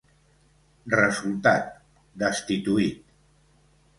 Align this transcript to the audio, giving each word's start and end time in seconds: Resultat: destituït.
Resultat: 0.93 1.69
destituït. 2.25 3.05